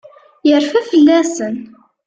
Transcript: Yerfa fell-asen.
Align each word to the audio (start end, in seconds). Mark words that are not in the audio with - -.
Yerfa 0.49 0.81
fell-asen. 0.89 1.55